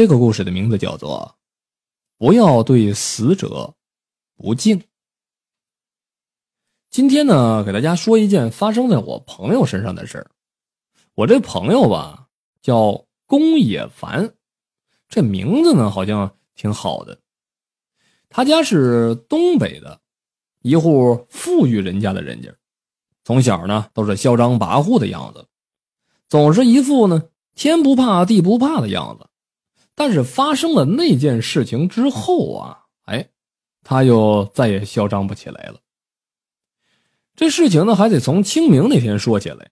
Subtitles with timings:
[0.00, 1.36] 这个故事的名字叫做
[2.16, 3.74] “不要对死者
[4.34, 4.82] 不敬”。
[6.88, 10.30] 今天呢，给大家说一件发生在我朋友身上的事儿。
[11.14, 12.28] 我这朋友吧，
[12.62, 14.32] 叫宫野凡，
[15.06, 17.20] 这名字呢好像挺好的。
[18.30, 20.00] 他家是东北的
[20.62, 22.48] 一户富裕人家的人家，
[23.22, 25.46] 从小呢都是嚣张跋扈的样子，
[26.26, 29.26] 总是一副呢天不怕地不怕的样子。
[30.00, 33.28] 但是发生了那件事情之后啊，哎，
[33.82, 35.78] 他又再也嚣张不起来了。
[37.36, 39.70] 这事情呢，还得从清明那天说起来。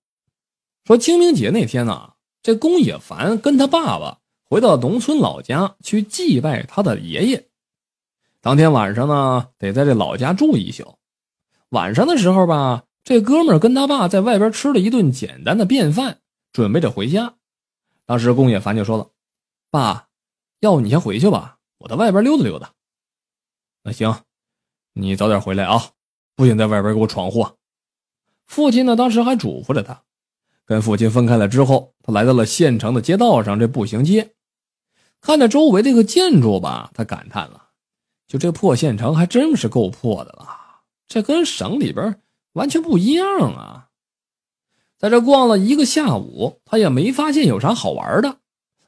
[0.84, 7.48] 说清明节那天呢，这宫野凡跟他爸爸回到农村老家去祭拜他的爷爷。
[8.42, 10.98] 当天晚上呢，得在这老家住一宿。
[11.70, 16.18] 晚上的时候吧，这哥们跟他爸在外边吃了一顿简单的便饭，
[16.52, 17.37] 准备着回家。
[18.04, 19.09] 当时宫野凡就说了
[19.73, 20.04] ：“爸。”
[20.60, 22.72] 要不你先回去吧，我到外边溜达溜达。
[23.84, 24.23] 那行，
[24.92, 25.90] 你早点回来啊，
[26.34, 27.56] 不许在外边给我闯祸。
[28.46, 30.02] 父亲呢，当时还嘱咐着他。
[30.65, 34.34] 跟父亲分开了之后，他来到了县城的街道上，这步行街，
[35.20, 37.70] 看着周围这个建筑吧，他感叹了：
[38.26, 40.48] 就这破县城还真是够破的了，
[41.06, 42.20] 这跟省里边
[42.52, 43.88] 完全不一样啊！
[44.98, 48.40] 在这逛了一个下午，他也没发现有啥好玩的，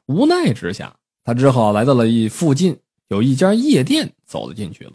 [0.05, 0.97] 无奈之下。
[1.23, 4.93] 他只好来到了一附近有一家夜店，走了进去了。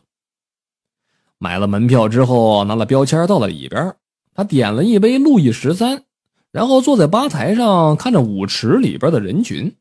[1.39, 3.95] 买了门票之后，拿了标签到了里边。
[4.35, 6.05] 他点了一杯路易十三，
[6.51, 9.75] 然后坐在吧台上看着舞池里边的人群。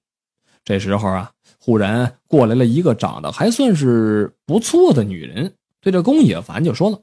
[0.63, 7.01] 这时候啊，忽然过来了一个长得还算是不错的女人，对着宫野凡就说了：“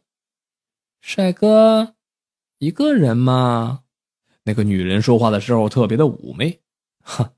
[1.03, 1.95] 帅哥，
[2.59, 3.81] 一个人吗？”
[4.45, 6.61] 那个女人说话的时候特别的妩媚。
[7.03, 7.33] “哈，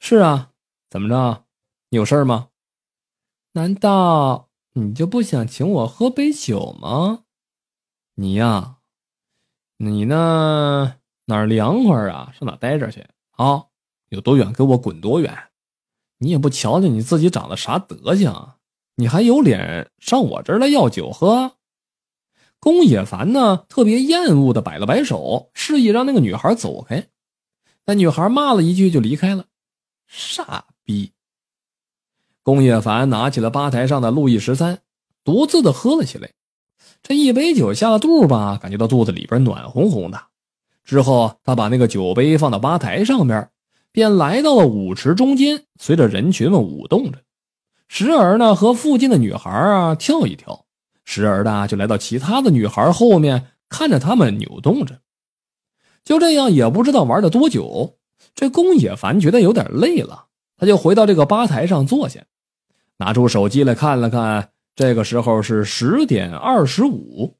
[0.00, 0.50] 是啊。”
[0.94, 1.44] 怎么着？
[1.88, 2.50] 你有事吗？
[3.54, 7.24] 难道你就不想请我喝杯酒吗？
[8.14, 8.76] 你呀，
[9.78, 10.94] 你呢？
[11.24, 12.32] 哪儿凉快啊？
[12.38, 13.64] 上哪待着去啊？
[14.10, 15.36] 有多远给我滚多远！
[16.18, 18.52] 你也不瞧瞧你自己长得啥德行，
[18.94, 21.56] 你还有脸上我这儿来要酒喝？
[22.60, 27.08] 宫野凡呢，特别厌恶的摆了摆手，示意让那个女孩走开。
[27.86, 29.46] 那女孩骂了一句就离开了，
[30.06, 30.66] 傻。
[30.84, 31.12] 逼。
[32.42, 34.80] 宫野凡拿起了吧台上的路易十三，
[35.24, 36.30] 独自的喝了起来。
[37.02, 40.20] 这一杯酒下了肚吧，感觉到肚子里边暖烘烘的。
[40.84, 43.48] 之后，他把那个酒杯放到吧台上面，
[43.90, 47.20] 便来到了舞池中间，随着人群们舞动着，
[47.88, 50.66] 时而呢和附近的女孩啊跳一跳，
[51.04, 55.00] 时而呢就来到其他的女孩后面，看着他们扭动着。
[56.04, 57.96] 就这样，也不知道玩了多久，
[58.34, 60.26] 这宫野凡觉得有点累了。
[60.64, 62.24] 他就回到这个吧台上坐下，
[62.96, 67.36] 拿出手机来看了看，这个时候是十点二十五。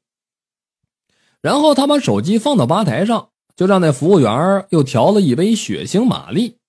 [1.41, 6.59] 然后他把手机放到吧台上，就让那服务员又调了一杯血腥玛丽。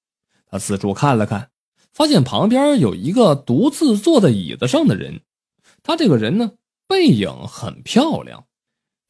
[0.47, 1.50] 他四处看了看，
[1.93, 5.21] 发现旁边有一个独自坐在椅子上的人，
[5.83, 6.53] 他这个人呢
[6.88, 8.47] 背影很漂亮，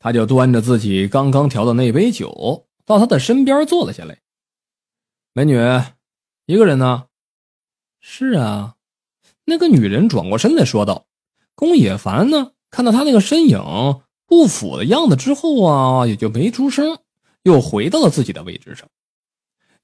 [0.00, 4.18] 他就端着自己刚刚调的那杯酒到他的身边坐了下来。
[5.32, 5.54] 美女，
[6.46, 7.04] 一个人呢？
[8.08, 8.76] 是啊，
[9.44, 11.06] 那个女人转过身来说道
[11.56, 12.52] ：“宫野凡呢？
[12.70, 13.60] 看到他那个身影
[14.26, 16.98] 不符的样子之后啊，也就没出声，
[17.42, 18.88] 又回到了自己的位置上，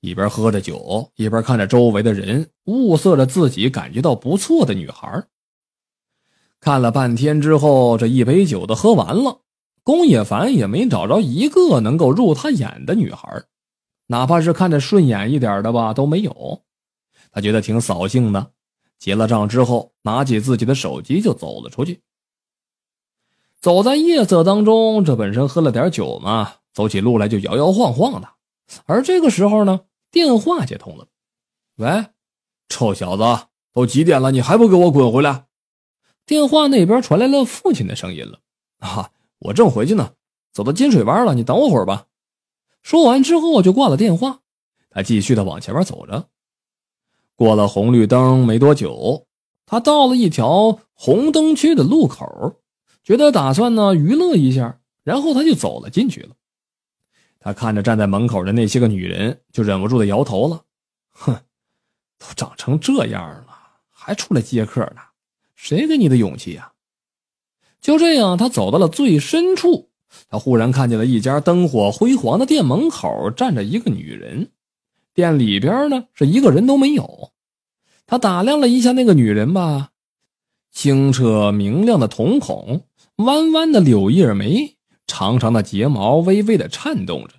[0.00, 5.25] 一边喝着酒，一边看着周围的人，物色着自己感觉到不错的女孩。
[6.61, 9.41] 看了半天之后，这一杯酒都喝完了，
[9.82, 13.43] 宫野凡也没找着一个能够入他眼的女孩，
[14.06, 16.62] 哪怕是看着顺眼一点的吧，都没有。”
[17.32, 18.53] 他觉得挺扫兴的，
[18.98, 22.03] 结了账之后，拿起自己的手机就走了出去。
[23.60, 28.28] 走在夜色当中，这本身喝了点酒嘛，走起路来就摇摇晃晃的。
[28.84, 31.09] 而这个时候呢，电话接通了。
[31.76, 32.06] 喂，
[32.69, 35.46] 臭小子，都几点了，你还不给我滚回来？
[36.26, 38.40] 电话那边传来了父亲的声音了。
[38.78, 40.12] 啊，我正回去呢，
[40.52, 42.06] 走到金水湾了，你等我会儿吧。
[42.82, 44.40] 说完之后就挂了电话。
[44.90, 46.28] 他继续的往前面走着。
[47.37, 49.26] 过了红绿灯没多久，
[49.67, 52.61] 他到了一条红灯区的路口，
[53.02, 56.31] 觉得打算呢娱乐一下，然后他就走了进去了。
[57.40, 60.62] 他看着站在门口的那些个女人，就忍不住的摇头了
[61.11, 61.34] ：“哼，
[62.19, 63.46] 都长成这样了，
[63.90, 65.00] 还出来接客呢？
[65.56, 66.73] 谁给你的勇气呀？”
[67.81, 69.90] 就这样，他走到了最深处，
[70.28, 74.52] 他忽然看见了一家灯火辉煌的店门口站着一个女人。
[75.14, 77.32] 店里边呢是一个人都没有，
[78.06, 79.91] 他打量了一下那个女人吧，
[80.70, 82.87] 清澈明亮的瞳孔，
[83.17, 84.76] 弯弯的柳叶眉，
[85.06, 87.35] 长长的睫毛微微的颤动着，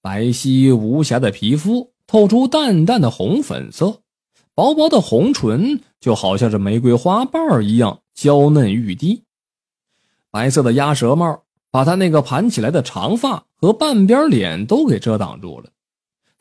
[0.00, 4.00] 白皙无瑕的皮肤透出淡淡的红粉色，
[4.54, 9.24] 薄薄的红唇就好像是玫瑰花瓣一样娇嫩欲滴，
[10.30, 15.70] 白色的鸭舌帽把她那个盘起来的长发和半边脸都给遮挡住了。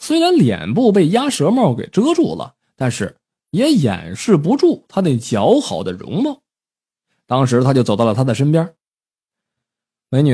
[0.01, 3.17] 虽然脸部被鸭舌帽给遮住了，但是
[3.51, 6.41] 也掩饰不住她那姣好的容貌。
[7.27, 8.75] 当时他就走到了她的身边。
[10.09, 10.33] 美女，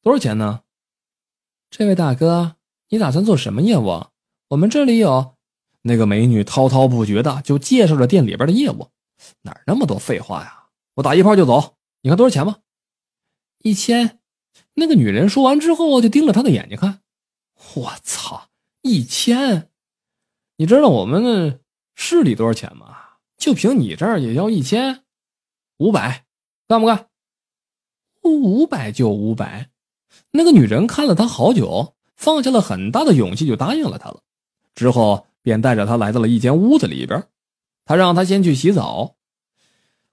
[0.00, 0.62] 多少钱呢？
[1.68, 2.56] 这位大哥，
[2.88, 4.06] 你打算做什么业务？
[4.48, 5.36] 我们这里有……
[5.82, 8.88] 那个美女滔滔不绝的就介绍着店里边的业务。
[9.42, 10.68] 哪那么多废话呀？
[10.94, 11.76] 我打一炮就走。
[12.00, 12.60] 你看多少钱吧？
[13.58, 14.20] 一千。
[14.72, 17.00] 那个女人说完之后，就盯着他的眼睛看。
[17.74, 18.48] 我操！
[18.86, 19.70] 一千，
[20.58, 21.60] 你知道我们
[21.94, 22.98] 市里多少钱吗？
[23.38, 25.04] 就凭你这儿也要一千，
[25.78, 26.26] 五百，
[26.68, 27.06] 干不干？
[28.22, 29.70] 五百就五百。
[30.32, 34.20] 那个女人看了他好久，放下了很大的勇气就答应了他了。
[34.74, 37.26] 之后便带着他来到了一间屋子里边，
[37.86, 39.14] 他让他先去洗澡。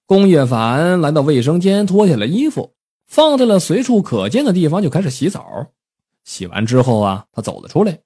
[0.06, 2.74] 龚叶凡来到卫生间，脱下了衣服，
[3.06, 5.74] 放在了随处可见的地方，就开始洗澡。
[6.24, 8.00] 洗完之后啊，他走了出来。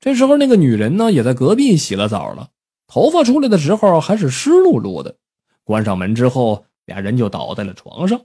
[0.00, 2.48] 这时候，那个女人呢，也在隔壁洗了澡了，
[2.86, 5.16] 头发出来的时候还是湿漉漉的。
[5.62, 8.22] 关上门之后，俩人就倒在了床上。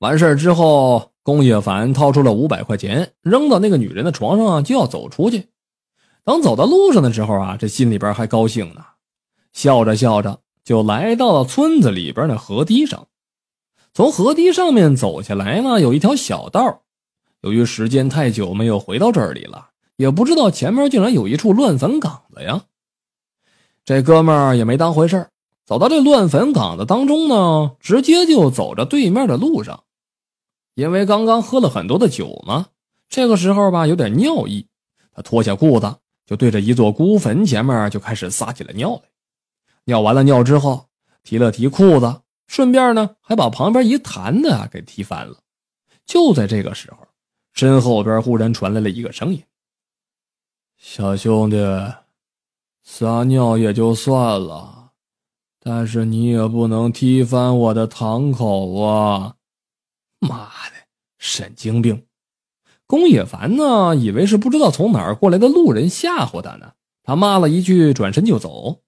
[0.00, 5.48] 完事之后，龚叶凡掏出了五百块钱，扔到那个女人的床上，就要走出去。
[6.24, 8.84] 等走到路上的时候啊，这心里边还高兴呢，
[9.54, 13.08] 笑着笑着就来到了村子里边的河堤上。
[13.94, 16.82] 从河堤上面走下来呢，有一条小道。
[17.42, 22.64] 由于时间太久没有回到这里了，也不知道前面竟然有一处乱坟岗子呀。
[23.84, 25.28] 这哥们儿也没当回事
[25.64, 29.84] 走到这乱坟岗子当中呢，直接就走着对面的路上。
[30.74, 32.66] 因为刚刚喝了很多的酒嘛，
[33.08, 34.66] 这个时候吧有点尿意，
[35.14, 35.96] 他脱下裤子
[36.26, 39.02] 就对着一座孤坟前面就开始撒起了尿来。
[39.84, 40.86] 尿完了尿之后，
[41.22, 45.38] 提了提裤子，顺便呢还把旁边一坛子给踢翻了。
[46.04, 46.98] 就在这个时候。
[47.58, 49.42] 身后边忽然传来了一个声音
[50.78, 51.56] ：“小兄弟，
[52.84, 54.92] 撒尿也就算了，
[55.58, 59.34] 但是你也不能踢翻我的堂口啊！”
[60.22, 60.36] 妈
[60.68, 60.74] 的，
[61.18, 62.04] 神经病！
[62.86, 68.82] 宫野凡呢，以为是不知道从哪儿过来的路人吓唬他呢，他骂了一句，转身就走。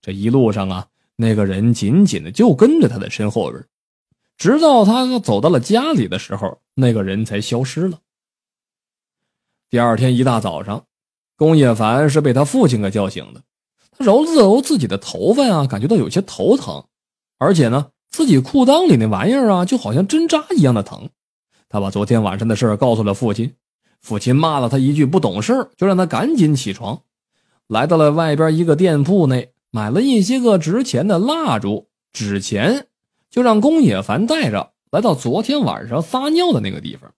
[0.00, 3.64] 这一路上啊，那个人紧紧的就跟着他的身后边，
[4.36, 8.00] 直到他走到了家里的时候，那个人才消失了。
[9.70, 10.84] 第二天一大早上，
[11.36, 13.42] 龚叶凡是被他父亲给叫醒的。
[13.90, 16.84] 他揉了揉自己的头发呀，感觉到有些头疼，
[17.36, 21.10] 而且呢，自己裤裆里那玩意儿啊，就好像针扎一样的疼。
[21.68, 23.56] 他把昨天晚上的事告诉了父亲，
[24.00, 27.02] 父亲骂了他一句不懂事就让他赶紧起床，
[27.66, 32.86] 来到了外边一个店铺内，买了一些个值钱的蜡烛、纸钱，
[33.28, 37.12] 就让龚野凡带着来到昨天晚上撒尿的那个地方。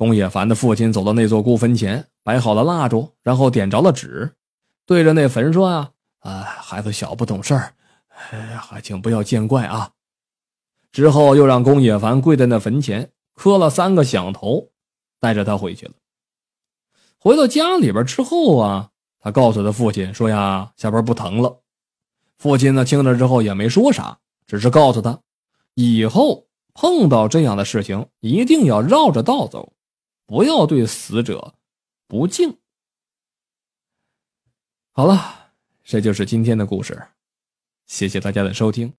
[0.00, 4.32] 龚叶凡的父亲走到那座孤坟前，摆好了蜡烛，然后点着了纸，
[4.86, 7.74] 对着那坟说：“啊，啊，孩子小不懂事儿，
[8.58, 9.90] 还请不要见怪啊。”
[10.90, 14.70] 之后又让龚叶凡跪在那坟前磕了三个响头，
[15.20, 15.92] 带着他回去了。
[17.18, 18.88] 回到家里边之后啊，
[19.20, 21.60] 他告诉他父亲说：“呀，下边不疼了。”
[22.40, 25.20] 父亲呢听了之后也没说啥，只是告诉他，
[25.74, 29.74] 以后碰到这样的事情一定要绕着道走。
[30.30, 31.56] 不要对死者
[32.06, 32.56] 不敬。
[34.92, 35.50] 好了，
[35.82, 37.08] 这就是今天的故事，
[37.86, 38.88] 谢谢大家的收听。